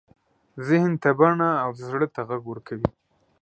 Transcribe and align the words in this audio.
ذهن 0.67 0.91
ته 1.01 1.09
بڼه 1.19 1.49
او 1.63 1.69
زړه 1.89 2.07
ته 2.15 2.21
غږ 2.29 2.41
ورکوي. 2.47 2.89